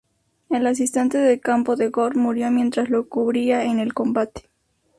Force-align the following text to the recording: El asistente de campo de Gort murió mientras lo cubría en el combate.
El 0.49 0.65
asistente 0.65 1.19
de 1.19 1.39
campo 1.39 1.75
de 1.75 1.89
Gort 1.89 2.15
murió 2.15 2.49
mientras 2.49 2.89
lo 2.89 3.07
cubría 3.07 3.65
en 3.65 3.77
el 3.77 3.93
combate. 3.93 4.49